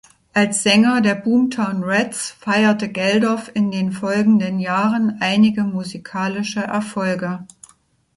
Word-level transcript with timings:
Als 0.33 0.63
Sänger 0.63 1.01
der 1.01 1.13
Boomtown 1.13 1.83
Rats 1.83 2.31
feierte 2.39 2.89
Geldof 2.91 3.51
in 3.53 3.69
den 3.69 3.91
folgenden 3.91 4.57
Jahren 4.57 5.17
einige 5.19 5.61
musikalische 5.63 6.61
Erfolge. 6.61 7.45